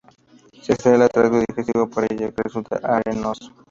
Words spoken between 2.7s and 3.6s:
arenoso.